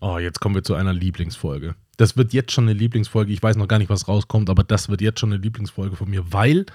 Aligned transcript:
Oh, 0.00 0.18
jetzt 0.18 0.40
kommen 0.40 0.54
wir 0.54 0.62
zu 0.62 0.74
einer 0.74 0.92
Lieblingsfolge. 0.92 1.74
Das 1.96 2.16
wird 2.16 2.32
jetzt 2.32 2.52
schon 2.52 2.64
eine 2.64 2.72
Lieblingsfolge. 2.72 3.32
Ich 3.32 3.42
weiß 3.42 3.56
noch 3.56 3.66
gar 3.66 3.78
nicht, 3.78 3.90
was 3.90 4.06
rauskommt, 4.06 4.48
aber 4.48 4.62
das 4.62 4.88
wird 4.88 5.00
jetzt 5.00 5.18
schon 5.18 5.32
eine 5.32 5.42
Lieblingsfolge 5.42 5.96
von 5.96 6.08
mir, 6.08 6.32
weil 6.32 6.66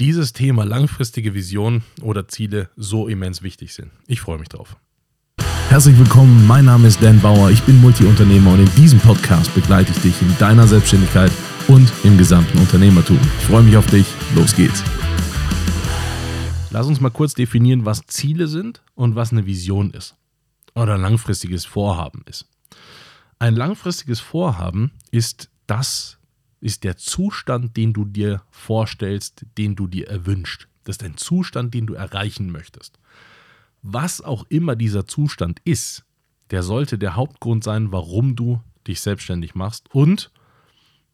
dieses 0.00 0.32
Thema 0.32 0.64
langfristige 0.64 1.34
Vision 1.34 1.84
oder 2.02 2.26
Ziele 2.26 2.68
so 2.74 3.06
immens 3.06 3.42
wichtig 3.42 3.74
sind. 3.74 3.92
Ich 4.08 4.20
freue 4.20 4.38
mich 4.38 4.48
drauf. 4.48 4.76
Herzlich 5.68 5.96
willkommen, 5.96 6.48
mein 6.48 6.64
Name 6.64 6.88
ist 6.88 7.00
Dan 7.00 7.20
Bauer, 7.20 7.50
ich 7.50 7.62
bin 7.62 7.80
Multiunternehmer 7.80 8.54
und 8.54 8.60
in 8.60 8.74
diesem 8.74 8.98
Podcast 8.98 9.54
begleite 9.54 9.92
ich 9.92 9.98
dich 10.00 10.20
in 10.20 10.36
deiner 10.38 10.66
Selbstständigkeit 10.66 11.30
und 11.68 11.92
im 12.02 12.18
gesamten 12.18 12.58
Unternehmertum. 12.58 13.20
Ich 13.38 13.44
freue 13.44 13.62
mich 13.62 13.76
auf 13.76 13.86
dich, 13.86 14.06
los 14.34 14.56
geht's. 14.56 14.82
Lass 16.72 16.88
uns 16.88 17.00
mal 17.00 17.10
kurz 17.10 17.34
definieren, 17.34 17.84
was 17.84 18.04
Ziele 18.08 18.48
sind 18.48 18.82
und 18.96 19.14
was 19.14 19.30
eine 19.30 19.46
Vision 19.46 19.92
ist 19.92 20.16
oder 20.74 20.98
langfristiges 20.98 21.64
Vorhaben 21.64 22.22
ist. 22.26 22.46
Ein 23.38 23.56
langfristiges 23.56 24.20
Vorhaben 24.20 24.92
ist 25.10 25.50
das, 25.66 26.18
ist 26.60 26.84
der 26.84 26.96
Zustand, 26.96 27.76
den 27.76 27.92
du 27.92 28.04
dir 28.04 28.42
vorstellst, 28.50 29.46
den 29.56 29.76
du 29.76 29.86
dir 29.86 30.08
erwünscht. 30.08 30.68
Das 30.84 30.96
ist 30.96 31.04
ein 31.04 31.16
Zustand, 31.16 31.74
den 31.74 31.86
du 31.86 31.94
erreichen 31.94 32.50
möchtest. 32.50 32.98
Was 33.82 34.20
auch 34.20 34.44
immer 34.48 34.76
dieser 34.76 35.06
Zustand 35.06 35.60
ist, 35.64 36.04
der 36.50 36.62
sollte 36.62 36.98
der 36.98 37.16
Hauptgrund 37.16 37.64
sein, 37.64 37.92
warum 37.92 38.36
du 38.36 38.60
dich 38.86 39.00
selbstständig 39.00 39.54
machst. 39.54 39.88
Und 39.94 40.30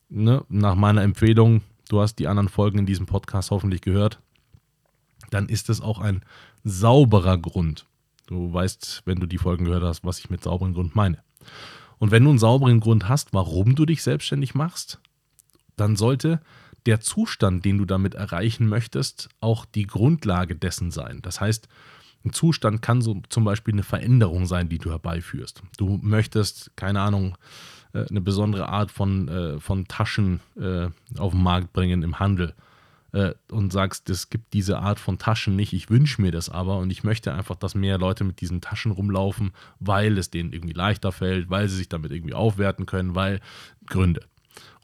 ne, 0.09 0.45
nach 0.49 0.75
meiner 0.75 1.03
Empfehlung, 1.03 1.63
du 1.89 2.01
hast 2.01 2.17
die 2.17 2.27
anderen 2.27 2.49
Folgen 2.49 2.79
in 2.79 2.87
diesem 2.87 3.07
Podcast 3.07 3.51
hoffentlich 3.51 3.83
gehört, 3.83 4.21
dann 5.31 5.49
ist 5.49 5.69
es 5.71 5.81
auch 5.81 5.99
ein 6.01 6.23
sauberer 6.65 7.39
Grund, 7.39 7.87
Du 8.27 8.53
weißt, 8.53 9.03
wenn 9.05 9.19
du 9.19 9.27
die 9.27 9.39
Folgen 9.39 9.65
gehört 9.65 9.85
hast, 9.85 10.05
was 10.05 10.19
ich 10.19 10.31
mit 10.31 10.43
sauberen 10.43 10.75
Grund 10.75 10.95
meine. 10.95 11.23
Und 11.99 12.11
wenn 12.11 12.25
du 12.25 12.31
einen 12.31 12.39
sauberen 12.39 12.81
Grund 12.81 13.09
hast, 13.09 13.33
warum 13.33 13.75
du 13.75 13.87
dich 13.87 14.03
selbstständig 14.03 14.55
machst, 14.55 15.01
dann 15.77 15.97
sollte 15.97 16.41
der 16.87 17.01
Zustand, 17.01 17.65
den 17.65 17.79
du 17.79 17.85
damit 17.85 18.15
erreichen 18.15 18.69
möchtest, 18.69 19.29
auch 19.41 19.65
die 19.65 19.87
Grundlage 19.87 20.55
dessen 20.57 20.91
sein. 20.91 21.21
Das 21.23 21.41
heißt, 21.41 21.69
ein 22.25 22.33
Zustand 22.33 22.83
kann 22.83 23.03
so 23.03 23.23
zum 23.29 23.45
Beispiel 23.45 23.75
eine 23.75 23.83
Veränderung 23.83 24.47
sein, 24.47 24.69
die 24.69 24.79
du 24.79 24.91
herbeiführst. 24.91 25.63
Du 25.79 25.99
möchtest, 26.03 26.77
keine 26.77 27.01
Ahnung, 27.01 27.37
äh, 27.93 28.07
eine 28.09 28.21
besondere 28.21 28.69
Art 28.69 28.91
von, 28.91 29.29
äh, 29.29 29.61
von 29.61 29.87
Taschen 29.87 30.41
äh, 30.57 30.89
auf 31.19 31.33
den 31.33 31.43
Markt 31.43 31.73
bringen 31.73 32.03
im 32.03 32.19
Handel 32.19 32.55
äh, 33.17 33.35
und 33.51 33.73
sagst, 33.73 34.11
es 34.11 34.29
gibt 34.29 34.53
diese 34.53 34.79
Art 34.79 35.01
von 35.01 35.17
Taschen 35.17 35.57
nicht, 35.57 35.73
ich 35.73 35.89
wünsche 35.89 36.21
mir 36.21 36.33
das 36.33 36.51
aber 36.51 36.79
und 36.79 36.91
ich 36.91 37.03
möchte 37.03 37.33
einfach, 37.33 37.57
dass 37.57 37.75
mehr 37.75 37.97
Leute 37.97 38.25
mit 38.25 38.43
diesen 38.43 38.61
Taschen 38.61 38.93
rumlaufen, 38.93 39.53
weil 39.81 40.19
es 40.19 40.31
denen 40.31 40.53
irgendwie 40.53 40.75
leichter 40.75 41.13
fällt, 41.13 41.49
weil 41.49 41.67
sie 41.69 41.77
sich 41.77 41.89
damit 41.89 42.13
irgendwie 42.13 42.35
aufwerten 42.35 42.85
können, 42.85 43.15
weil 43.15 43.41
Gründe. 43.87 44.21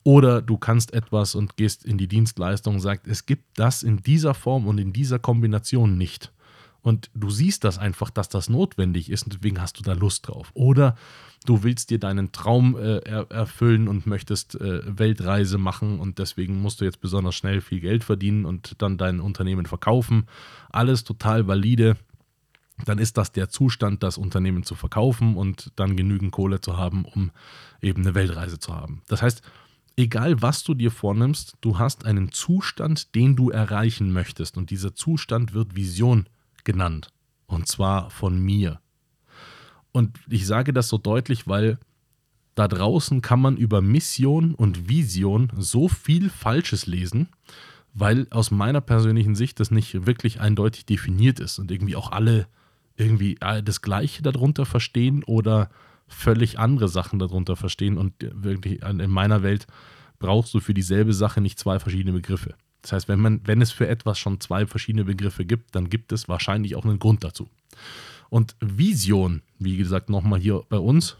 Oder 0.02 0.40
du 0.40 0.56
kannst 0.56 0.94
etwas 0.94 1.34
und 1.34 1.56
gehst 1.56 1.84
in 1.84 1.98
die 1.98 2.08
Dienstleistung 2.08 2.76
und 2.76 2.80
sagst, 2.80 3.06
es 3.06 3.26
gibt 3.26 3.58
das 3.58 3.82
in 3.82 3.98
dieser 3.98 4.32
Form 4.32 4.66
und 4.66 4.78
in 4.78 4.94
dieser 4.94 5.18
Kombination 5.18 5.98
nicht. 5.98 6.32
Und 6.82 7.10
du 7.14 7.30
siehst 7.30 7.62
das 7.64 7.78
einfach, 7.78 8.10
dass 8.10 8.28
das 8.28 8.48
notwendig 8.48 9.08
ist 9.08 9.22
und 9.22 9.34
deswegen 9.34 9.60
hast 9.60 9.78
du 9.78 9.82
da 9.82 9.92
Lust 9.92 10.26
drauf. 10.26 10.50
Oder 10.54 10.96
du 11.46 11.62
willst 11.62 11.90
dir 11.90 11.98
deinen 11.98 12.32
Traum 12.32 12.76
äh, 12.76 12.98
er 12.98 13.30
erfüllen 13.30 13.86
und 13.86 14.06
möchtest 14.06 14.60
äh, 14.60 14.80
Weltreise 14.98 15.58
machen 15.58 16.00
und 16.00 16.18
deswegen 16.18 16.60
musst 16.60 16.80
du 16.80 16.84
jetzt 16.84 17.00
besonders 17.00 17.36
schnell 17.36 17.60
viel 17.60 17.80
Geld 17.80 18.02
verdienen 18.02 18.44
und 18.44 18.74
dann 18.82 18.98
dein 18.98 19.20
Unternehmen 19.20 19.66
verkaufen. 19.66 20.26
Alles 20.70 21.04
total 21.04 21.46
valide. 21.46 21.96
Dann 22.84 22.98
ist 22.98 23.16
das 23.16 23.30
der 23.30 23.48
Zustand, 23.48 24.02
das 24.02 24.18
Unternehmen 24.18 24.64
zu 24.64 24.74
verkaufen 24.74 25.36
und 25.36 25.70
dann 25.76 25.96
genügend 25.96 26.32
Kohle 26.32 26.60
zu 26.60 26.76
haben, 26.76 27.04
um 27.04 27.30
eben 27.80 28.02
eine 28.02 28.16
Weltreise 28.16 28.58
zu 28.58 28.74
haben. 28.74 29.02
Das 29.06 29.22
heißt, 29.22 29.42
egal 29.96 30.42
was 30.42 30.64
du 30.64 30.74
dir 30.74 30.90
vornimmst, 30.90 31.58
du 31.60 31.78
hast 31.78 32.06
einen 32.06 32.32
Zustand, 32.32 33.14
den 33.14 33.36
du 33.36 33.50
erreichen 33.50 34.12
möchtest 34.12 34.56
und 34.56 34.70
dieser 34.70 34.96
Zustand 34.96 35.54
wird 35.54 35.76
Vision 35.76 36.26
genannt. 36.64 37.12
Und 37.46 37.68
zwar 37.68 38.10
von 38.10 38.38
mir. 38.38 38.80
Und 39.92 40.18
ich 40.28 40.46
sage 40.46 40.72
das 40.72 40.88
so 40.88 40.98
deutlich, 40.98 41.46
weil 41.46 41.78
da 42.54 42.68
draußen 42.68 43.20
kann 43.20 43.40
man 43.40 43.56
über 43.56 43.80
Mission 43.80 44.54
und 44.54 44.88
Vision 44.88 45.50
so 45.56 45.88
viel 45.88 46.30
Falsches 46.30 46.86
lesen, 46.86 47.28
weil 47.94 48.26
aus 48.30 48.50
meiner 48.50 48.80
persönlichen 48.80 49.34
Sicht 49.34 49.60
das 49.60 49.70
nicht 49.70 50.06
wirklich 50.06 50.40
eindeutig 50.40 50.86
definiert 50.86 51.40
ist 51.40 51.58
und 51.58 51.70
irgendwie 51.70 51.96
auch 51.96 52.10
alle 52.12 52.46
irgendwie 52.96 53.36
das 53.64 53.80
Gleiche 53.80 54.22
darunter 54.22 54.66
verstehen 54.66 55.24
oder 55.24 55.70
völlig 56.08 56.58
andere 56.58 56.88
Sachen 56.88 57.18
darunter 57.18 57.56
verstehen. 57.56 57.96
Und 57.98 58.14
wirklich 58.20 58.82
in 58.82 59.10
meiner 59.10 59.42
Welt 59.42 59.66
brauchst 60.18 60.52
du 60.54 60.60
für 60.60 60.74
dieselbe 60.74 61.12
Sache 61.14 61.40
nicht 61.40 61.58
zwei 61.58 61.78
verschiedene 61.78 62.12
Begriffe. 62.12 62.54
Das 62.82 62.92
heißt, 62.92 63.08
wenn, 63.08 63.20
man, 63.20 63.40
wenn 63.44 63.62
es 63.62 63.72
für 63.72 63.88
etwas 63.88 64.18
schon 64.18 64.40
zwei 64.40 64.66
verschiedene 64.66 65.04
Begriffe 65.04 65.44
gibt, 65.44 65.74
dann 65.74 65.88
gibt 65.88 66.12
es 66.12 66.28
wahrscheinlich 66.28 66.76
auch 66.76 66.84
einen 66.84 66.98
Grund 66.98 67.24
dazu. 67.24 67.48
Und 68.28 68.56
Vision, 68.60 69.42
wie 69.58 69.76
gesagt, 69.76 70.10
nochmal 70.10 70.40
hier 70.40 70.62
bei 70.68 70.78
uns, 70.78 71.16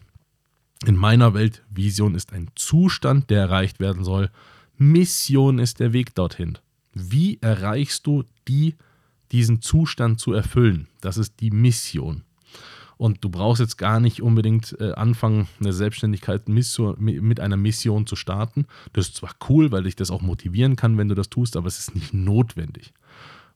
in 0.85 0.97
meiner 0.97 1.33
Welt, 1.33 1.63
Vision 1.69 2.15
ist 2.15 2.33
ein 2.33 2.49
Zustand, 2.55 3.29
der 3.29 3.41
erreicht 3.41 3.79
werden 3.79 4.03
soll. 4.03 4.29
Mission 4.77 5.59
ist 5.59 5.79
der 5.79 5.93
Weg 5.93 6.13
dorthin. 6.15 6.57
Wie 6.93 7.39
erreichst 7.41 8.05
du 8.05 8.23
die, 8.47 8.75
diesen 9.31 9.61
Zustand 9.61 10.19
zu 10.19 10.33
erfüllen? 10.33 10.87
Das 10.99 11.17
ist 11.17 11.39
die 11.39 11.51
Mission. 11.51 12.23
Und 13.03 13.21
du 13.21 13.27
brauchst 13.27 13.59
jetzt 13.59 13.77
gar 13.77 13.99
nicht 13.99 14.21
unbedingt 14.21 14.77
äh, 14.79 14.93
anfangen, 14.93 15.49
eine 15.59 15.73
Selbstständigkeit 15.73 16.47
mit 16.47 17.41
einer 17.41 17.57
Mission 17.57 18.07
zu 18.07 18.15
starten. 18.15 18.65
Das 18.93 19.07
ist 19.07 19.17
zwar 19.17 19.31
cool, 19.49 19.73
weil 19.73 19.83
dich 19.83 19.97
das 19.97 20.09
auch 20.09 20.21
motivieren 20.21 20.77
kann, 20.77 20.97
wenn 20.97 21.09
du 21.09 21.13
das 21.13 21.29
tust, 21.29 21.57
aber 21.57 21.67
es 21.67 21.79
ist 21.79 21.95
nicht 21.95 22.13
notwendig. 22.13 22.93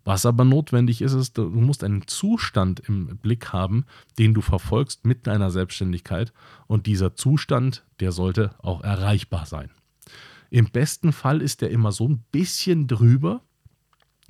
Was 0.03 0.25
aber 0.25 0.43
notwendig 0.43 1.01
ist, 1.01 1.13
ist, 1.13 1.37
du 1.37 1.43
musst 1.45 1.85
einen 1.85 2.07
Zustand 2.07 2.81
im 2.89 3.15
Blick 3.19 3.53
haben, 3.53 3.85
den 4.19 4.33
du 4.33 4.41
verfolgst 4.41 5.05
mit 5.05 5.27
deiner 5.27 5.49
Selbstständigkeit. 5.49 6.33
Und 6.67 6.85
dieser 6.85 7.15
Zustand, 7.15 7.85
der 8.01 8.11
sollte 8.11 8.53
auch 8.57 8.83
erreichbar 8.83 9.45
sein. 9.45 9.69
Im 10.49 10.65
besten 10.71 11.13
Fall 11.13 11.41
ist 11.41 11.61
der 11.61 11.71
immer 11.71 11.93
so 11.93 12.09
ein 12.09 12.21
bisschen 12.33 12.87
drüber, 12.87 13.39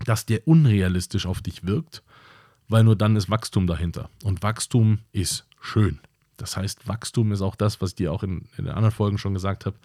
dass 0.06 0.28
der 0.28 0.48
unrealistisch 0.48 1.26
auf 1.26 1.42
dich 1.42 1.66
wirkt 1.66 2.04
weil 2.68 2.84
nur 2.84 2.96
dann 2.96 3.16
ist 3.16 3.30
Wachstum 3.30 3.68
dahinter. 3.68 4.10
Und 4.24 4.44
Wachstum 4.44 5.00
ist 5.12 5.48
schön. 5.62 6.00
Das 6.38 6.56
heißt, 6.56 6.88
Wachstum 6.88 7.32
ist 7.32 7.42
auch 7.42 7.56
das, 7.56 7.82
was 7.82 7.92
ich 7.92 7.96
dir 7.96 8.14
auch 8.14 8.24
in, 8.24 8.48
in 8.58 8.66
den 8.66 8.74
anderen 8.74 8.94
Folgen 8.94 9.18
schon 9.18 9.34
gesagt 9.34 9.66
habe. 9.66 9.78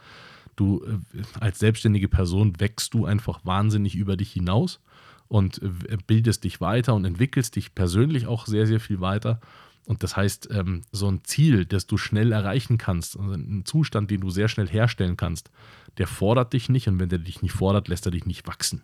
Du 0.54 0.84
äh, 0.84 1.22
als 1.40 1.58
selbstständige 1.58 2.08
Person 2.08 2.60
wächst 2.60 2.94
du 2.94 3.06
einfach 3.06 3.40
wahnsinnig 3.44 3.94
über 3.94 4.16
dich 4.16 4.32
hinaus 4.32 4.80
und 5.28 5.62
äh, 5.62 5.96
bildest 6.06 6.44
dich 6.44 6.60
weiter 6.60 6.94
und 6.94 7.04
entwickelst 7.04 7.56
dich 7.56 7.74
persönlich 7.74 8.26
auch 8.26 8.46
sehr, 8.46 8.66
sehr 8.66 8.80
viel 8.80 9.00
weiter. 9.00 9.40
Und 9.86 10.02
das 10.02 10.16
heißt, 10.16 10.50
ähm, 10.52 10.82
so 10.92 11.10
ein 11.10 11.24
Ziel, 11.24 11.64
das 11.64 11.86
du 11.86 11.96
schnell 11.96 12.32
erreichen 12.32 12.78
kannst, 12.78 13.18
also 13.18 13.32
ein 13.32 13.64
Zustand, 13.64 14.10
den 14.10 14.20
du 14.20 14.30
sehr 14.30 14.48
schnell 14.48 14.68
herstellen 14.68 15.16
kannst, 15.16 15.50
der 15.98 16.06
fordert 16.06 16.52
dich 16.52 16.68
nicht 16.68 16.86
und 16.86 17.00
wenn 17.00 17.08
der 17.08 17.18
dich 17.18 17.42
nicht 17.42 17.52
fordert, 17.52 17.88
lässt 17.88 18.06
er 18.06 18.12
dich 18.12 18.26
nicht 18.26 18.46
wachsen. 18.46 18.82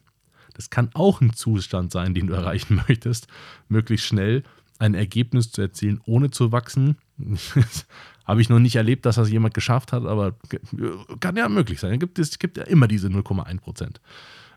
Das 0.59 0.71
kann 0.71 0.91
auch 0.95 1.21
ein 1.21 1.35
Zustand 1.35 1.93
sein, 1.93 2.15
den 2.15 2.27
du 2.27 2.35
erreichen 2.35 2.83
möchtest, 2.89 3.29
möglichst 3.69 4.07
schnell 4.07 4.43
ein 4.81 4.95
Ergebnis 4.95 5.53
zu 5.53 5.63
erzielen, 5.63 6.01
ohne 6.05 6.31
zu 6.31 6.51
wachsen. 6.51 6.97
Habe 8.25 8.41
ich 8.41 8.49
noch 8.49 8.59
nicht 8.59 8.75
erlebt, 8.75 9.07
dass 9.07 9.15
das 9.15 9.31
jemand 9.31 9.55
geschafft 9.55 9.93
hat, 9.93 10.05
aber 10.05 10.35
kann 11.21 11.37
ja 11.37 11.49
möglich 11.49 11.79
sein. 11.79 11.93
Es 11.93 12.01
gibt, 12.01 12.19
es 12.19 12.39
gibt 12.41 12.57
ja 12.57 12.65
immer 12.65 12.89
diese 12.89 13.07
0,1 13.07 13.61
Prozent. 13.61 14.01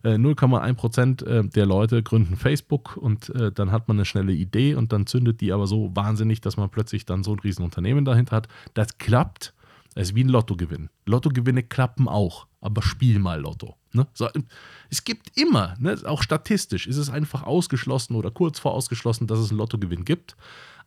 0,1 0.04 0.70
äh, 0.70 0.74
Prozent 0.74 1.22
äh, 1.22 1.44
der 1.44 1.68
Leute 1.68 2.02
gründen 2.02 2.36
Facebook 2.36 2.98
und 2.98 3.30
äh, 3.36 3.52
dann 3.52 3.72
hat 3.72 3.88
man 3.88 3.98
eine 3.98 4.06
schnelle 4.06 4.34
Idee 4.34 4.74
und 4.74 4.92
dann 4.92 5.06
zündet 5.06 5.40
die 5.42 5.54
aber 5.54 5.68
so 5.68 5.96
wahnsinnig, 5.96 6.42
dass 6.42 6.58
man 6.58 6.72
plötzlich 6.72 7.06
dann 7.06 7.24
so 7.24 7.34
ein 7.34 7.40
Riesenunternehmen 7.40 8.04
dahinter 8.04 8.38
hat. 8.38 8.48
Das 8.74 8.98
klappt. 8.98 9.54
Es 9.94 10.10
ist 10.10 10.16
wie 10.16 10.24
ein 10.24 10.30
Lottogewinn. 10.30 10.90
Lottogewinne 11.06 11.62
klappen 11.62 12.08
auch, 12.08 12.48
aber 12.62 12.82
spiel 12.82 13.20
mal 13.20 13.42
Lotto. 13.42 13.76
Ne? 13.94 14.08
So, 14.14 14.30
es 14.90 15.04
gibt 15.04 15.38
immer, 15.38 15.76
ne, 15.80 15.98
auch 16.06 16.24
statistisch, 16.24 16.88
ist 16.88 16.98
es 16.98 17.10
einfach 17.10 17.44
ausgeschlossen 17.44 18.16
oder 18.16 18.32
kurz 18.32 18.60
vor 18.60 18.74
ausgeschlossen, 18.74 19.28
dass 19.28 19.40
es 19.40 19.50
einen 19.50 19.58
Lottogewinn 19.58 20.06
gibt. 20.06 20.36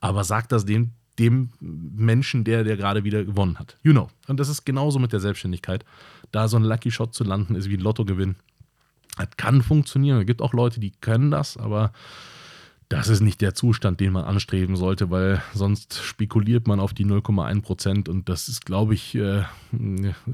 Aber 0.00 0.24
sagt 0.24 0.52
das 0.52 0.64
dem, 0.64 0.92
dem 1.18 1.50
Menschen, 1.60 2.44
der, 2.44 2.64
der 2.64 2.76
gerade 2.76 3.04
wieder 3.04 3.24
gewonnen 3.24 3.58
hat. 3.58 3.76
You 3.82 3.92
know. 3.92 4.08
Und 4.26 4.40
das 4.40 4.48
ist 4.48 4.64
genauso 4.64 4.98
mit 4.98 5.12
der 5.12 5.20
Selbstständigkeit. 5.20 5.84
Da 6.32 6.48
so 6.48 6.56
ein 6.56 6.64
Lucky 6.64 6.90
Shot 6.90 7.14
zu 7.14 7.24
landen, 7.24 7.54
ist 7.54 7.68
wie 7.68 7.76
ein 7.76 7.80
Lottogewinn. 7.80 8.36
Das 9.16 9.28
kann 9.36 9.62
funktionieren. 9.62 10.20
Es 10.20 10.26
gibt 10.26 10.42
auch 10.42 10.52
Leute, 10.52 10.80
die 10.80 10.90
können 10.90 11.30
das, 11.30 11.56
aber 11.56 11.92
das 12.88 13.08
ist 13.08 13.20
nicht 13.20 13.40
der 13.40 13.54
Zustand, 13.54 14.00
den 14.00 14.12
man 14.12 14.24
anstreben 14.24 14.76
sollte, 14.76 15.10
weil 15.10 15.42
sonst 15.54 16.02
spekuliert 16.02 16.66
man 16.66 16.80
auf 16.80 16.92
die 16.92 17.06
0,1 17.06 17.62
Prozent 17.62 18.08
und 18.08 18.28
das 18.28 18.48
ist, 18.48 18.66
glaube 18.66 18.94
ich, 18.94 19.14
äh, 19.14 19.44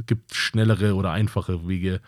gibt 0.06 0.34
schnellere 0.34 0.94
oder 0.94 1.12
einfache 1.12 1.68
Wege, 1.68 2.00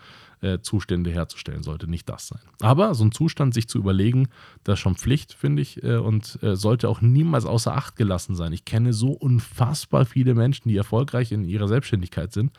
äh, 0.43 0.61
Zustände 0.61 1.09
herzustellen, 1.09 1.63
sollte 1.63 1.89
nicht 1.89 2.09
das 2.09 2.27
sein. 2.27 2.41
Aber 2.61 2.93
so 2.95 3.05
ein 3.05 3.11
Zustand, 3.11 3.53
sich 3.53 3.67
zu 3.67 3.77
überlegen, 3.77 4.27
das 4.63 4.73
ist 4.73 4.79
schon 4.81 4.95
Pflicht, 4.95 5.33
finde 5.33 5.61
ich, 5.61 5.81
äh, 5.83 5.95
und 5.95 6.37
äh, 6.43 6.55
sollte 6.55 6.89
auch 6.89 7.01
niemals 7.01 7.45
außer 7.45 7.75
Acht 7.75 7.95
gelassen 7.95 8.35
sein. 8.35 8.51
Ich 8.51 8.65
kenne 8.65 8.91
so 8.91 9.11
unfassbar 9.11 10.05
viele 10.05 10.35
Menschen, 10.35 10.67
die 10.67 10.77
erfolgreich 10.77 11.31
in 11.31 11.45
ihrer 11.45 11.67
Selbstständigkeit 11.67 12.33
sind. 12.33 12.51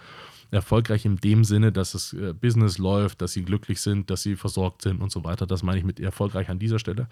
Erfolgreich 0.50 1.04
in 1.04 1.16
dem 1.16 1.44
Sinne, 1.44 1.72
dass 1.72 1.92
das 1.92 2.14
Business 2.40 2.78
läuft, 2.78 3.20
dass 3.20 3.32
sie 3.32 3.42
glücklich 3.42 3.80
sind, 3.80 4.08
dass 4.08 4.22
sie 4.22 4.36
versorgt 4.36 4.82
sind 4.82 5.02
und 5.02 5.10
so 5.10 5.24
weiter. 5.24 5.46
Das 5.46 5.64
meine 5.64 5.78
ich 5.78 5.84
mit 5.84 5.98
erfolgreich 5.98 6.48
an 6.48 6.60
dieser 6.60 6.78
Stelle. 6.78 7.08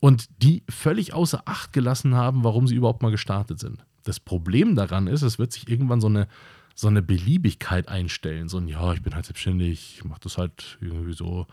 Und 0.00 0.28
die 0.42 0.62
völlig 0.70 1.12
außer 1.12 1.42
Acht 1.44 1.72
gelassen 1.72 2.14
haben, 2.14 2.42
warum 2.42 2.66
sie 2.66 2.74
überhaupt 2.74 3.02
mal 3.02 3.10
gestartet 3.10 3.58
sind. 3.58 3.84
Das 4.04 4.18
Problem 4.18 4.76
daran 4.76 5.06
ist, 5.08 5.22
es 5.22 5.38
wird 5.38 5.52
sich 5.52 5.68
irgendwann 5.68 6.00
so 6.00 6.06
eine 6.06 6.26
so 6.74 6.88
eine 6.88 7.02
Beliebigkeit 7.02 7.88
einstellen. 7.88 8.48
So 8.48 8.58
ein, 8.58 8.68
ja, 8.68 8.92
ich 8.92 9.02
bin 9.02 9.14
halt 9.14 9.26
selbstständig, 9.26 9.96
ich 9.96 10.04
mache 10.04 10.20
das 10.22 10.38
halt 10.38 10.78
irgendwie 10.80 11.12
so 11.12 11.46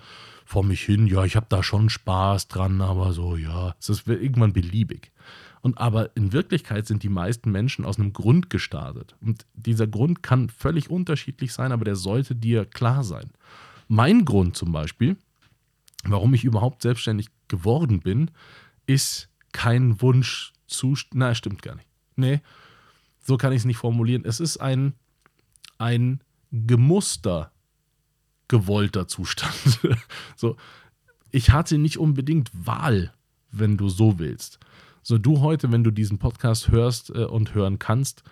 vor 0.45 0.63
mich 0.63 0.81
hin. 0.81 1.07
Ja, 1.07 1.23
ich 1.23 1.35
habe 1.35 1.45
da 1.49 1.63
schon 1.63 1.89
Spaß 1.89 2.47
dran, 2.47 2.81
aber 2.81 3.13
so, 3.13 3.35
ja, 3.35 3.75
es 3.79 3.89
ist 3.89 4.07
irgendwann 4.07 4.53
beliebig. 4.53 5.11
Und 5.61 5.77
aber 5.77 6.15
in 6.15 6.33
Wirklichkeit 6.33 6.87
sind 6.87 7.03
die 7.03 7.09
meisten 7.09 7.51
Menschen 7.51 7.85
aus 7.85 7.99
einem 7.99 8.13
Grund 8.13 8.49
gestartet. 8.49 9.15
Und 9.21 9.45
dieser 9.53 9.85
Grund 9.85 10.23
kann 10.23 10.49
völlig 10.49 10.89
unterschiedlich 10.89 11.53
sein, 11.53 11.71
aber 11.71 11.85
der 11.85 11.95
sollte 11.95 12.35
dir 12.35 12.65
klar 12.65 13.03
sein. 13.03 13.29
Mein 13.87 14.25
Grund 14.25 14.57
zum 14.57 14.71
Beispiel, 14.71 15.17
warum 16.03 16.33
ich 16.33 16.43
überhaupt 16.43 16.81
selbstständig 16.81 17.27
geworden 17.47 17.99
bin, 17.99 18.31
ist 18.87 19.29
kein 19.51 20.01
Wunsch 20.01 20.53
zu. 20.65 20.95
Na, 21.13 21.35
stimmt 21.35 21.61
gar 21.61 21.75
nicht. 21.75 21.87
Nee, 22.15 22.41
so 23.21 23.37
kann 23.37 23.51
ich 23.51 23.59
es 23.59 23.65
nicht 23.65 23.77
formulieren. 23.77 24.25
Es 24.25 24.39
ist 24.39 24.57
ein 24.57 24.93
ein 25.81 26.21
gemuster 26.51 27.51
gewollter 28.47 29.07
Zustand. 29.07 29.79
so, 30.35 30.57
ich 31.31 31.49
hatte 31.49 31.77
nicht 31.77 31.97
unbedingt 31.97 32.51
Wahl, 32.53 33.13
wenn 33.51 33.77
du 33.77 33.89
so 33.89 34.19
willst. 34.19 34.59
So, 35.01 35.17
du 35.17 35.41
heute, 35.41 35.71
wenn 35.71 35.83
du 35.83 35.91
diesen 35.91 36.19
Podcast 36.19 36.69
hörst 36.69 37.09
äh, 37.09 37.23
und 37.23 37.55
hören 37.55 37.79
kannst, 37.79 38.23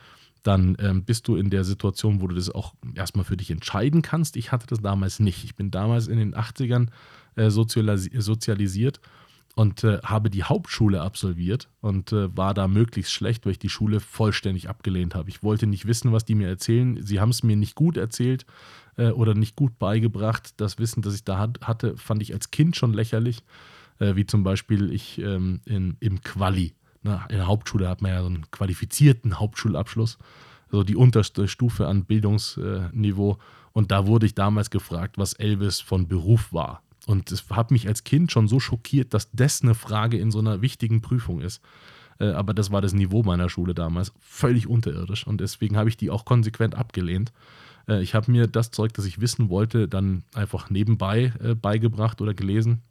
dann 0.44 0.78
ähm, 0.80 1.04
bist 1.04 1.28
du 1.28 1.36
in 1.36 1.50
der 1.50 1.64
Situation, 1.64 2.22
wo 2.22 2.28
du 2.28 2.36
das 2.36 2.50
auch 2.50 2.76
erstmal 2.96 3.26
für 3.26 3.38
dich 3.38 3.50
entscheiden 3.52 4.02
kannst. 4.02 4.38
Ich 4.38 4.52
hatte 4.52 4.68
das 4.68 4.82
damals 4.82 5.20
nicht. 5.20 5.44
Ich 5.44 5.56
bin 5.56 5.72
damals 5.72 6.08
in 6.08 6.18
den 6.18 6.36
80ern 6.36 6.88
äh, 7.36 7.50
sozialisiert 7.50 9.02
und 9.60 9.84
äh, 9.84 10.00
habe 10.06 10.30
die 10.30 10.46
Hauptschule 10.46 11.02
absolviert 11.02 11.68
und 11.82 12.14
äh, 12.14 12.36
war 12.38 12.54
da 12.54 12.70
möglichst 12.70 13.12
schlecht, 13.12 13.46
weil 13.46 13.52
ich 13.52 13.60
die 13.60 13.68
Schule 13.68 14.00
vollständig 14.00 14.70
abgelehnt 14.70 15.16
habe. 15.16 15.28
Ich 15.28 15.44
wollte 15.44 15.68
nicht 15.68 15.86
wissen, 15.86 16.14
was 16.14 16.24
die 16.24 16.34
mir 16.34 16.48
erzählen. 16.48 16.98
Sie 17.04 17.20
haben 17.20 17.32
es 17.32 17.44
mir 17.44 17.58
nicht 17.58 17.76
gut 17.76 17.98
erzählt 17.98 18.46
äh, 18.96 19.10
oder 19.10 19.36
nicht 19.36 19.58
gut 19.58 19.78
beigebracht. 19.78 20.54
Das 20.56 20.80
Wissen, 20.80 21.02
das 21.02 21.14
ich 21.14 21.26
da 21.26 21.38
hat, 21.38 21.60
hatte, 21.62 21.98
fand 21.98 22.22
ich 22.22 22.32
als 22.34 22.52
Kind 22.52 22.78
schon 22.78 22.94
lächerlich, 22.94 23.44
äh, 24.00 24.16
wie 24.16 24.26
zum 24.26 24.44
Beispiel 24.44 24.94
ich 24.94 25.18
ähm, 25.20 25.60
in, 25.66 25.98
im 26.00 26.22
Quali. 26.22 26.74
Ne? 27.04 27.20
In 27.28 27.36
der 27.36 27.48
Hauptschule 27.48 27.90
hat 27.90 28.02
man 28.02 28.12
ja 28.12 28.22
so 28.22 28.28
einen 28.28 28.50
qualifizierten 28.52 29.42
Hauptschulabschluss, 29.42 30.20
also 30.72 30.86
die 30.86 30.96
unterste 30.96 31.50
Stufe 31.50 31.86
an 31.86 32.06
Bildungsniveau. 32.06 33.40
Und 33.74 33.92
da 33.92 34.08
wurde 34.08 34.26
ich 34.26 34.36
damals 34.36 34.70
gefragt, 34.70 35.18
was 35.18 35.34
Elvis 35.34 35.82
von 35.82 36.08
Beruf 36.08 36.54
war. 36.54 36.82
Und 37.08 37.32
es 37.32 37.50
hat 37.50 37.72
mich 37.72 37.88
als 37.88 38.04
Kind 38.04 38.32
schon 38.32 38.48
so 38.48 38.60
schockiert, 38.60 39.14
dass 39.14 39.32
das 39.32 39.62
eine 39.62 39.74
Frage 39.74 40.18
in 40.18 40.32
so 40.32 40.40
einer 40.40 40.62
wichtigen 40.62 41.02
Prüfung 41.02 41.42
ist. 41.42 41.62
Äh, 42.20 42.28
aber 42.28 42.54
das 42.54 42.72
war 42.72 42.82
das 42.82 42.94
Niveau 42.94 43.24
meiner 43.24 43.50
Schule 43.50 43.74
damals. 43.74 44.14
Völlig 44.20 44.68
unterirdisch. 44.68 45.26
Und 45.26 45.42
deswegen 45.42 45.78
habe 45.78 45.90
ich 45.90 45.98
die 45.98 46.10
auch 46.10 46.26
konsequent 46.26 46.76
abgelehnt. 46.76 47.32
Äh, 47.88 48.02
ich 48.02 48.14
habe 48.14 48.32
mir 48.32 48.48
das 48.48 48.72
Zeug, 48.72 48.94
das 48.94 49.06
ich 49.06 49.22
wissen 49.22 49.50
wollte, 49.50 49.88
dann 49.88 50.24
einfach 50.34 50.70
nebenbei 50.70 51.34
äh, 51.42 51.56
beigebracht 51.56 52.22
oder 52.22 52.34
gelesen. 52.34 52.82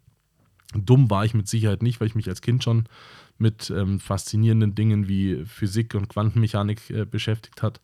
Dumm 0.75 1.08
war 1.08 1.25
ich 1.25 1.32
mit 1.32 1.49
Sicherheit 1.49 1.82
nicht, 1.82 2.00
weil 2.00 2.08
ich 2.08 2.14
mich 2.14 2.28
als 2.28 2.43
Kind 2.43 2.62
schon 2.62 2.84
mit 3.38 3.70
ähm, 3.70 4.00
faszinierenden 4.00 4.75
Dingen 4.75 5.08
wie 5.08 5.44
Physik 5.46 5.94
und 5.94 6.08
Quantenmechanik 6.08 7.11
beschäftigt 7.11 7.62
hat. 7.62 7.81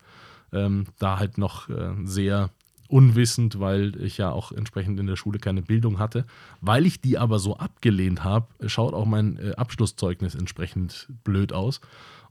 Ähm, 0.51 0.85
da 0.99 1.17
halt 1.17 1.39
noch 1.39 1.67
sehr 2.03 2.51
unwissend, 2.87 3.59
weil 3.59 3.99
ich 4.01 4.17
ja 4.17 4.31
auch 4.31 4.51
entsprechend 4.51 4.99
in 4.99 5.07
der 5.07 5.15
Schule 5.15 5.39
keine 5.39 5.61
Bildung 5.61 5.99
hatte. 5.99 6.25
Weil 6.61 6.85
ich 6.85 7.01
die 7.01 7.17
aber 7.17 7.39
so 7.39 7.57
abgelehnt 7.57 8.23
habe, 8.23 8.47
schaut 8.67 8.93
auch 8.93 9.05
mein 9.05 9.37
äh, 9.37 9.53
Abschlusszeugnis 9.55 10.35
entsprechend 10.35 11.07
blöd 11.23 11.53
aus. 11.53 11.81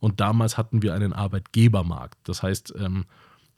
Und 0.01 0.21
damals 0.21 0.59
hatten 0.59 0.83
wir 0.83 0.95
einen 0.95 1.13
Arbeitgebermarkt. 1.13 2.19
Das 2.25 2.43
heißt, 2.43 2.75
ähm, 2.79 3.05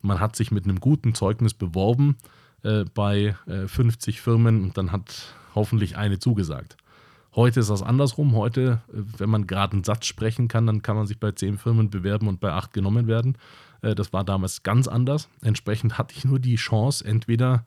man 0.02 0.20
hat 0.20 0.37
sich 0.37 0.50
mit 0.50 0.64
einem 0.64 0.81
guten 0.81 1.14
Zeugnis 1.14 1.54
beworben 1.54 2.16
äh, 2.62 2.84
bei 2.84 3.37
äh, 3.46 3.66
50 3.66 4.20
Firmen 4.20 4.62
und 4.62 4.78
dann 4.78 4.92
hat 4.92 5.34
hoffentlich 5.54 5.96
eine 5.96 6.19
zugesagt. 6.19 6.76
Heute 7.34 7.60
ist 7.60 7.69
das 7.69 7.82
andersrum. 7.82 8.34
Heute, 8.34 8.81
äh, 8.88 9.02
wenn 9.19 9.28
man 9.28 9.46
gerade 9.46 9.75
einen 9.75 9.84
Satz 9.84 10.06
sprechen 10.06 10.49
kann, 10.49 10.66
dann 10.66 10.82
kann 10.82 10.96
man 10.96 11.06
sich 11.06 11.20
bei 11.20 11.32
10 11.32 11.58
Firmen 11.58 11.90
bewerben 11.90 12.28
und 12.28 12.40
bei 12.40 12.52
8 12.52 12.72
genommen 12.72 13.06
werden. 13.06 13.37
Äh, 13.86 13.94
das 13.94 14.12
war 14.12 14.24
damals 14.24 14.62
ganz 14.62 14.88
anders. 14.88 15.28
Entsprechend 15.42 15.98
hatte 15.98 16.14
ich 16.16 16.24
nur 16.24 16.38
die 16.38 16.56
Chance, 16.56 17.04
entweder 17.04 17.64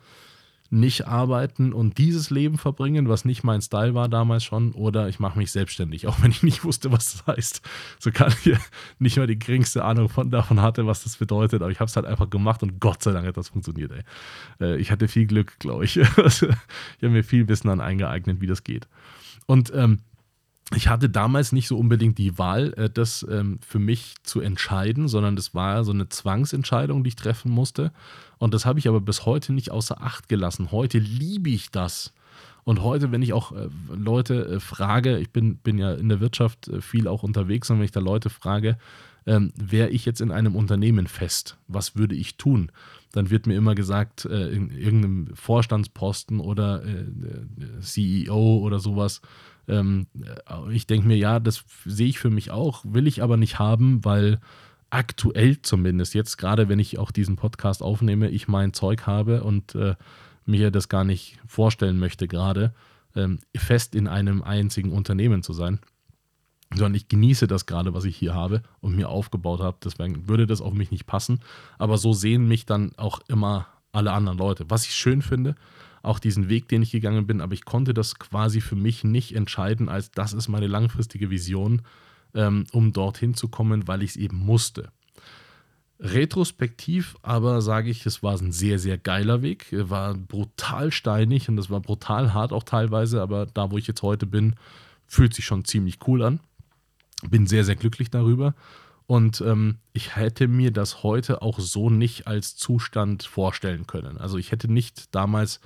nicht 0.71 1.07
arbeiten 1.07 1.73
und 1.73 1.97
dieses 1.97 2.29
Leben 2.29 2.59
verbringen, 2.59 3.09
was 3.09 3.25
nicht 3.25 3.43
mein 3.43 3.59
Style 3.59 3.95
war 3.95 4.07
damals 4.07 4.43
schon, 4.43 4.73
oder 4.73 5.09
ich 5.09 5.19
mache 5.19 5.39
mich 5.39 5.51
selbstständig, 5.51 6.05
auch 6.05 6.21
wenn 6.21 6.29
ich 6.29 6.43
nicht 6.43 6.63
wusste, 6.63 6.91
was 6.91 7.13
das 7.13 7.25
heißt. 7.25 7.61
So 7.97 8.11
kann 8.11 8.31
ich 8.43 8.55
nicht 8.99 9.17
mal 9.17 9.25
die 9.25 9.39
geringste 9.39 9.83
Ahnung 9.83 10.09
von, 10.09 10.29
davon 10.29 10.61
hatte, 10.61 10.85
was 10.85 11.03
das 11.03 11.17
bedeutet, 11.17 11.63
aber 11.63 11.71
ich 11.71 11.79
habe 11.79 11.89
es 11.89 11.95
halt 11.95 12.05
einfach 12.05 12.29
gemacht 12.29 12.61
und 12.61 12.79
Gott 12.79 13.01
sei 13.01 13.13
Dank 13.13 13.25
hat 13.25 13.37
das 13.37 13.49
funktioniert. 13.49 13.91
Ey. 13.91 14.03
Äh, 14.61 14.77
ich 14.77 14.91
hatte 14.91 15.07
viel 15.07 15.25
Glück, 15.25 15.57
glaube 15.57 15.85
ich. 15.85 15.97
ich 15.97 16.07
habe 16.07 16.55
mir 17.01 17.23
viel 17.23 17.47
Wissen 17.47 17.67
dann 17.67 17.81
eingeeignet, 17.81 18.39
wie 18.39 18.47
das 18.47 18.63
geht. 18.63 18.87
Und 19.47 19.71
ähm, 19.73 20.01
ich 20.75 20.87
hatte 20.87 21.09
damals 21.09 21.51
nicht 21.51 21.67
so 21.67 21.77
unbedingt 21.77 22.17
die 22.17 22.37
Wahl, 22.37 22.73
äh, 22.73 22.89
das 22.89 23.25
ähm, 23.29 23.59
für 23.65 23.79
mich 23.79 24.15
zu 24.23 24.39
entscheiden, 24.39 25.07
sondern 25.07 25.35
das 25.35 25.55
war 25.55 25.83
so 25.83 25.91
eine 25.91 26.09
Zwangsentscheidung, 26.09 27.03
die 27.03 27.09
ich 27.09 27.15
treffen 27.15 27.51
musste. 27.51 27.91
Und 28.37 28.53
das 28.53 28.65
habe 28.65 28.79
ich 28.79 28.87
aber 28.87 29.01
bis 29.01 29.25
heute 29.25 29.53
nicht 29.53 29.71
außer 29.71 30.01
Acht 30.01 30.29
gelassen. 30.29 30.71
Heute 30.71 30.99
liebe 30.99 31.49
ich 31.49 31.71
das. 31.71 32.13
Und 32.65 32.83
heute, 32.83 33.11
wenn 33.11 33.23
ich 33.23 33.33
auch 33.33 33.51
äh, 33.51 33.69
Leute 33.89 34.45
äh, 34.45 34.59
frage, 34.59 35.17
ich 35.17 35.31
bin, 35.31 35.57
bin 35.57 35.79
ja 35.79 35.93
in 35.93 36.09
der 36.09 36.19
Wirtschaft 36.19 36.69
viel 36.81 37.07
auch 37.07 37.23
unterwegs, 37.23 37.69
und 37.69 37.77
wenn 37.77 37.85
ich 37.85 37.91
da 37.91 37.99
Leute 37.99 38.29
frage, 38.29 38.77
ähm, 39.25 39.51
wäre 39.55 39.89
ich 39.89 40.05
jetzt 40.05 40.21
in 40.21 40.31
einem 40.31 40.55
Unternehmen 40.55 41.07
fest, 41.07 41.57
was 41.67 41.95
würde 41.95 42.15
ich 42.15 42.37
tun? 42.37 42.71
Dann 43.11 43.29
wird 43.29 43.47
mir 43.47 43.55
immer 43.55 43.75
gesagt, 43.75 44.25
äh, 44.25 44.49
in 44.49 44.69
irgendeinem 44.69 45.35
Vorstandsposten 45.35 46.39
oder 46.39 46.83
äh, 46.85 47.05
CEO 47.81 48.59
oder 48.59 48.79
sowas 48.79 49.21
ähm, 49.69 50.07
äh, 50.21 50.73
ich 50.73 50.87
denke 50.87 51.07
mir, 51.07 51.17
ja, 51.17 51.39
das 51.39 51.63
sehe 51.85 52.07
ich 52.07 52.19
für 52.19 52.29
mich 52.29 52.51
auch, 52.51 52.83
will 52.85 53.07
ich 53.07 53.23
aber 53.23 53.37
nicht 53.37 53.59
haben, 53.59 54.03
weil 54.03 54.39
aktuell 54.89 55.61
zumindest, 55.61 56.13
jetzt 56.13 56.37
gerade 56.37 56.69
wenn 56.69 56.79
ich 56.79 56.97
auch 56.97 57.11
diesen 57.11 57.35
Podcast 57.35 57.83
aufnehme, 57.83 58.29
ich 58.29 58.47
mein 58.47 58.73
Zeug 58.73 59.05
habe 59.05 59.43
und 59.43 59.75
äh, 59.75 59.95
mir 60.45 60.71
das 60.71 60.89
gar 60.89 61.03
nicht 61.03 61.39
vorstellen 61.47 61.99
möchte, 61.99 62.27
gerade 62.27 62.73
ähm, 63.15 63.39
fest 63.55 63.95
in 63.95 64.07
einem 64.07 64.41
einzigen 64.41 64.91
Unternehmen 64.91 65.43
zu 65.43 65.53
sein. 65.53 65.79
Sondern 66.71 66.95
ich 66.95 67.07
genieße 67.07 67.47
das 67.47 67.65
gerade, 67.65 67.93
was 67.95 68.05
ich 68.05 68.15
hier 68.15 68.35
habe 68.35 68.61
und 68.79 68.95
mir 68.95 69.09
aufgebaut 69.09 69.59
habe. 69.59 69.77
Deswegen 69.83 70.27
würde 70.27 70.45
das 70.45 70.61
auf 70.61 70.73
mich 70.73 70.91
nicht 70.91 71.07
passen. 71.07 71.39
Aber 71.79 71.97
so 71.97 72.13
sehen 72.13 72.47
mich 72.47 72.67
dann 72.67 72.91
auch 72.97 73.21
immer 73.27 73.67
alle 73.91 74.11
anderen 74.11 74.37
Leute. 74.37 74.65
Was 74.69 74.85
ich 74.85 74.93
schön 74.93 75.23
finde, 75.23 75.55
auch 76.01 76.19
diesen 76.19 76.49
Weg, 76.49 76.67
den 76.67 76.81
ich 76.81 76.91
gegangen 76.91 77.27
bin, 77.27 77.41
aber 77.41 77.53
ich 77.53 77.65
konnte 77.65 77.93
das 77.93 78.15
quasi 78.19 78.61
für 78.61 78.75
mich 78.75 79.03
nicht 79.03 79.35
entscheiden, 79.35 79.89
als 79.89 80.11
das 80.11 80.33
ist 80.33 80.47
meine 80.47 80.67
langfristige 80.67 81.29
Vision, 81.29 81.81
ähm, 82.33 82.65
um 82.71 82.93
dorthin 82.93 83.33
zu 83.33 83.47
kommen, 83.47 83.87
weil 83.87 84.03
ich 84.03 84.11
es 84.11 84.15
eben 84.17 84.37
musste. 84.37 84.91
Retrospektiv 86.01 87.17
aber 87.23 87.61
sage 87.61 87.89
ich, 87.89 88.05
es 88.05 88.23
war 88.23 88.37
ein 88.37 88.53
sehr, 88.53 88.79
sehr 88.79 88.97
geiler 88.97 89.41
Weg. 89.41 89.67
War 89.71 90.13
brutal 90.13 90.91
steinig 90.91 91.49
und 91.49 91.57
es 91.57 91.69
war 91.69 91.81
brutal 91.81 92.33
hart 92.33 92.53
auch 92.53 92.63
teilweise, 92.63 93.21
aber 93.21 93.45
da, 93.45 93.69
wo 93.69 93.77
ich 93.77 93.87
jetzt 93.87 94.01
heute 94.01 94.25
bin, 94.25 94.55
fühlt 95.07 95.33
sich 95.33 95.43
schon 95.43 95.65
ziemlich 95.65 95.99
cool 96.07 96.23
an. 96.23 96.39
Bin 97.29 97.47
sehr, 97.47 97.65
sehr 97.65 97.75
glücklich 97.75 98.09
darüber. 98.09 98.55
Und 99.07 99.41
ähm, 99.41 99.79
ich 99.91 100.15
hätte 100.15 100.47
mir 100.47 100.71
das 100.71 101.03
heute 101.03 101.41
auch 101.41 101.59
so 101.59 101.89
nicht 101.89 102.27
als 102.27 102.55
Zustand 102.55 103.23
vorstellen 103.23 103.85
können. 103.85 104.17
Also 104.19 104.37
ich 104.37 104.51
hätte 104.53 104.71
nicht 104.71 105.13
damals 105.13 105.59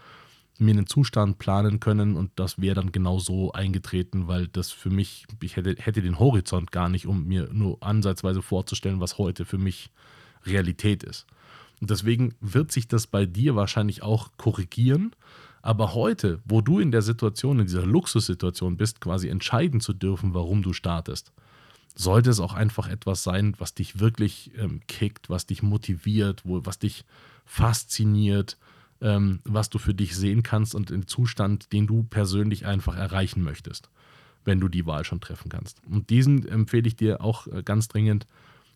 mir 0.59 0.71
einen 0.71 0.87
Zustand 0.87 1.39
planen 1.39 1.79
können 1.79 2.15
und 2.15 2.31
das 2.35 2.59
wäre 2.61 2.75
dann 2.75 2.91
genau 2.91 3.19
so 3.19 3.51
eingetreten, 3.53 4.27
weil 4.27 4.47
das 4.47 4.71
für 4.71 4.89
mich, 4.89 5.25
ich 5.41 5.55
hätte, 5.55 5.75
hätte 5.79 6.01
den 6.01 6.19
Horizont 6.19 6.71
gar 6.71 6.89
nicht, 6.89 7.07
um 7.07 7.25
mir 7.25 7.49
nur 7.51 7.81
ansatzweise 7.81 8.41
vorzustellen, 8.41 8.99
was 8.99 9.17
heute 9.17 9.45
für 9.45 9.57
mich 9.57 9.89
Realität 10.45 11.03
ist. 11.03 11.25
Und 11.81 11.89
deswegen 11.89 12.35
wird 12.39 12.71
sich 12.71 12.87
das 12.87 13.07
bei 13.07 13.25
dir 13.25 13.55
wahrscheinlich 13.55 14.03
auch 14.03 14.29
korrigieren. 14.37 15.15
Aber 15.61 15.93
heute, 15.93 16.39
wo 16.45 16.61
du 16.61 16.79
in 16.79 16.91
der 16.91 17.01
Situation, 17.01 17.59
in 17.59 17.65
dieser 17.65 17.85
Luxussituation 17.85 18.77
bist, 18.77 19.01
quasi 19.01 19.29
entscheiden 19.29 19.81
zu 19.81 19.93
dürfen, 19.93 20.33
warum 20.33 20.61
du 20.61 20.73
startest, 20.73 21.31
sollte 21.95 22.29
es 22.29 22.39
auch 22.39 22.53
einfach 22.53 22.87
etwas 22.89 23.23
sein, 23.23 23.55
was 23.59 23.73
dich 23.73 23.99
wirklich 23.99 24.51
ähm, 24.57 24.81
kickt, 24.87 25.29
was 25.29 25.45
dich 25.45 25.63
motiviert, 25.63 26.41
wo, 26.45 26.65
was 26.65 26.79
dich 26.79 27.05
fasziniert, 27.45 28.57
ähm, 29.03 29.41
was 29.43 29.69
du 29.69 29.77
für 29.77 29.93
dich 29.93 30.15
sehen 30.15 30.41
kannst 30.41 30.73
und 30.73 30.89
den 30.89 31.05
Zustand, 31.07 31.71
den 31.73 31.85
du 31.85 32.03
persönlich 32.03 32.65
einfach 32.65 32.95
erreichen 32.95 33.43
möchtest, 33.43 33.89
wenn 34.45 34.59
du 34.59 34.69
die 34.69 34.85
Wahl 34.85 35.03
schon 35.03 35.21
treffen 35.21 35.49
kannst. 35.49 35.85
Und 35.85 36.09
diesen 36.09 36.47
empfehle 36.47 36.87
ich 36.87 36.95
dir 36.95 37.21
auch 37.21 37.45
äh, 37.47 37.61
ganz 37.63 37.89
dringend, 37.89 38.25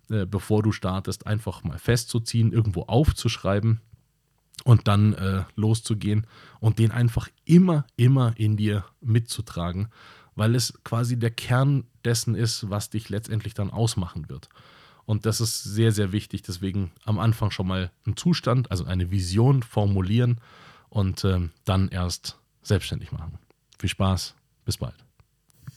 äh, 0.10 0.26
bevor 0.26 0.62
du 0.62 0.72
startest, 0.72 1.26
einfach 1.26 1.64
mal 1.64 1.80
festzuziehen, 1.80 2.52
irgendwo 2.52 2.84
aufzuschreiben 2.84 3.80
und 4.66 4.88
dann 4.88 5.14
äh, 5.14 5.44
loszugehen 5.56 6.28
und 6.60 6.78
den 6.78 6.92
einfach 6.92 7.30
immer, 7.46 7.86
immer 7.96 8.34
in 8.36 8.58
dir 8.58 8.84
mitzutragen, 9.00 9.88
weil 10.36 10.56
es 10.56 10.74
quasi 10.84 11.18
der 11.18 11.32
Kern 11.32 11.86
dessen 12.04 12.36
ist, 12.36 12.70
was 12.70 12.90
dich 12.90 13.10
letztendlich 13.10 13.54
dann 13.54 13.72
ausmachen 13.72 14.30
wird. 14.30 14.50
Und 15.08 15.26
das 15.26 15.40
ist 15.40 15.64
sehr, 15.64 15.94
sehr 15.94 16.12
wichtig. 16.12 16.42
Deswegen 16.44 16.92
am 17.06 17.18
Anfang 17.18 17.50
schon 17.50 17.66
mal 17.66 17.92
einen 18.06 18.18
Zustand, 18.18 18.70
also 18.70 18.84
eine 18.84 19.10
Vision 19.10 19.64
formulieren 19.64 20.42
und 20.90 21.24
äh, 21.24 21.40
dann 21.64 21.88
erst 21.88 22.38
selbstständig 22.62 23.14
machen. 23.14 23.40
Viel 23.80 23.90
Spaß, 23.90 24.36
bis 24.66 24.78
bald. 24.78 24.96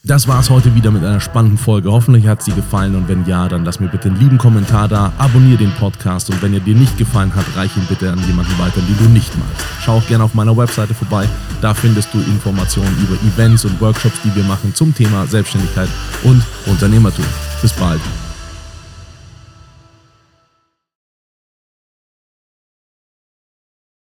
Das 0.03 0.27
war's 0.27 0.49
heute 0.49 0.75
wieder 0.75 0.91
mit 0.91 1.03
einer 1.05 1.21
spannenden 1.21 1.57
Folge. 1.57 1.91
Hoffentlich 1.91 2.27
hat 2.27 2.43
sie 2.43 2.51
gefallen 2.51 2.95
und 2.95 3.07
wenn 3.07 3.25
ja, 3.25 3.47
dann 3.47 3.63
lass 3.63 3.79
mir 3.79 3.87
bitte 3.87 4.09
einen 4.09 4.19
lieben 4.19 4.37
Kommentar 4.37 4.89
da, 4.89 5.13
abonniere 5.17 5.59
den 5.59 5.71
Podcast 5.75 6.29
und 6.29 6.41
wenn 6.41 6.53
er 6.53 6.59
dir 6.59 6.75
nicht 6.75 6.97
gefallen 6.97 7.33
hat, 7.33 7.45
reich 7.55 7.77
ihn 7.77 7.85
bitte 7.87 8.11
an 8.11 8.19
jemanden 8.27 8.57
weiter, 8.59 8.81
den 8.81 8.97
du 8.97 9.09
nicht 9.11 9.31
magst. 9.37 9.65
Schau 9.79 9.97
auch 9.97 10.07
gerne 10.07 10.23
auf 10.25 10.33
meiner 10.33 10.57
Webseite 10.57 10.93
vorbei, 10.93 11.29
da 11.61 11.73
findest 11.73 12.13
du 12.13 12.19
Informationen 12.19 12.97
über 12.97 13.13
Events 13.31 13.63
und 13.63 13.79
Workshops, 13.79 14.19
die 14.23 14.35
wir 14.35 14.43
machen 14.43 14.73
zum 14.73 14.93
Thema 14.93 15.25
Selbstständigkeit 15.27 15.89
und 16.23 16.43
Unternehmertum. 16.65 17.25
Bis 17.61 17.71
bald. 17.73 18.01